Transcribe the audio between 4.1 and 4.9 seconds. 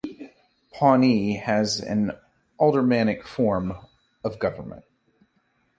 of government.